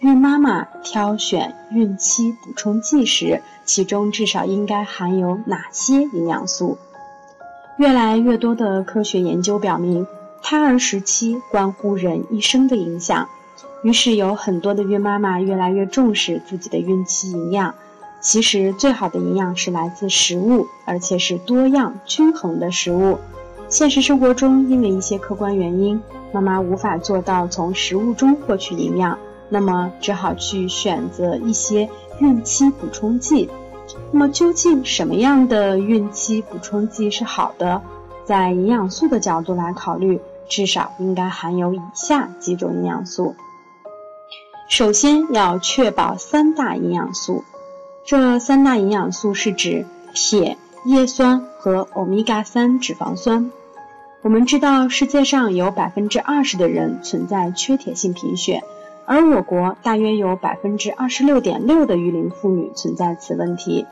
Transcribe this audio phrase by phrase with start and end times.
[0.00, 6.78] 孕妈妈挑选孕期补充剂时，其中至少应该含有哪些营养素？
[7.76, 10.06] 越来越多的科学研究表明，
[10.42, 13.28] 胎儿时期关乎人一生的影响。
[13.82, 17.74] 于是有很多的孕妈妈越来越重视自己的孕期营养。
[18.22, 23.18] 其实最好的营养是来自食物，而且是多样均衡的食物。
[23.68, 26.00] 现实生活中，因为一些客观原因，
[26.32, 29.18] 妈妈无法做到从食物中获取营养。
[29.50, 31.90] 那么只好去选择一些
[32.20, 33.50] 孕期补充剂。
[34.12, 37.82] 那么究竟什么样的孕期补充剂是好的？
[38.24, 43.34] 在营养素的角度来考虑，至少应该含有以下几种营养素。
[44.68, 47.42] 首先要确保三大营养素，
[48.06, 53.50] 这三大营养素是指铁、叶酸和欧米伽三脂肪酸。
[54.22, 58.62] 我们知道世界上有百分之二十的人存在缺铁性贫血。
[59.10, 63.84] 而我国大约有百分之二十六点六的育龄妇女存在此问题。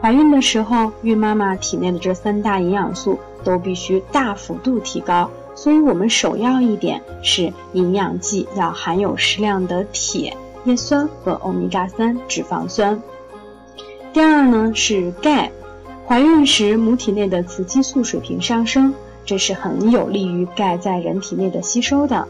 [0.00, 13.02] 怀孕的时候，孕妈妈体内的这三大营养素都必须大幅度提高，所以我们首要一点是营养剂要含有适量的铁、叶酸和欧米伽三脂肪酸。
[14.14, 15.52] 第二呢是钙，
[16.06, 22.26] 怀孕时母体内的雌激素水平上升，这是很有利于钙在人体内的吸收的。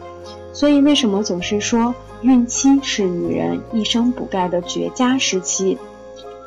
[0.52, 1.94] 所以为什么总是说？
[2.22, 5.76] 孕期是女人一生补钙的绝佳时期，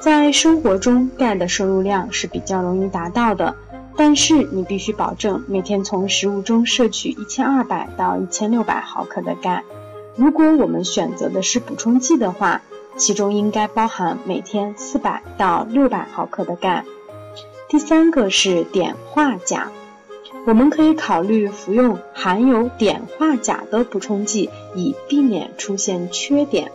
[0.02, 3.56] 在生活中钙的摄入量是比较容易达到的，
[3.96, 9.64] 但是你必须保证每天从食物中摄取一千二百到一千六百毫克的钙。
[10.16, 12.64] 如果我们选择的是补充剂的话，
[12.96, 16.86] 其中应该包含每天四百到六百毫克的钙。
[17.70, 19.70] 第三个是碘化钾。
[20.48, 26.70] 我们可以考虑服用含有碘化钾的补充剂，以避免出现缺碘。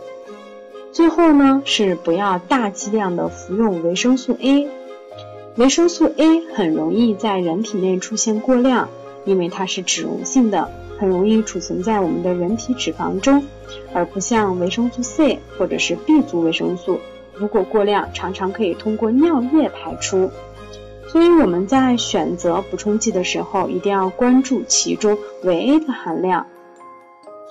[0.91, 4.67] 最后呢，是不要大剂量的服用维生素 A。
[5.55, 8.89] 维生素 A 很容易在人体内出现过量，
[9.25, 10.69] 因为它是脂溶性的，
[10.99, 13.43] 很容易储存在我们的人体脂肪中，
[13.91, 16.99] 而不像维生素 C 或者是 B 族维生素，
[17.33, 20.29] 如果过量，常常可以通过尿液排出。
[21.13, 26.47] 所以我们在选择补充剂的时候，一定要关注其中维 A 的含量。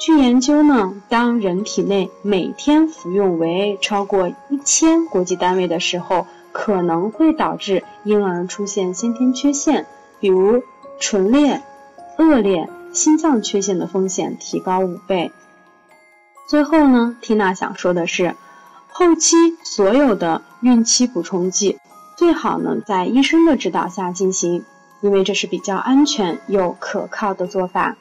[0.00, 9.86] 据研究呢，当人体内每天服用维 A 超过一千国际单位的时候，可能会导致婴儿出现先天缺陷，
[10.18, 10.64] 比如
[10.98, 11.62] 唇裂、
[12.18, 15.30] 腭裂、心脏缺陷的风险提高五倍。
[16.48, 18.34] 最后呢，缇娜想说的是，
[18.88, 21.78] 后期所有的孕期补充剂。
[22.16, 24.64] 最好呢，在医生的指导下进行，
[25.00, 27.96] 因为这是比较安全又可靠的做法。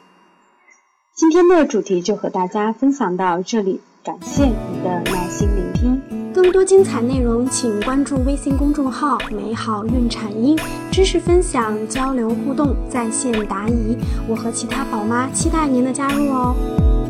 [1.14, 6.02] 今天的主题就和大家分享到这里，感谢你的耐心聆听。
[6.32, 10.58] 更多精彩内容，请关注微信公众号“美好孕产婴”，
[10.90, 13.96] 知识分享、交流互动、在线答疑。
[14.26, 17.01] 我和其他宝妈期待您的加入哦。